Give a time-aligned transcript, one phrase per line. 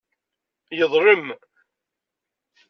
[0.77, 1.27] Yeḍlem.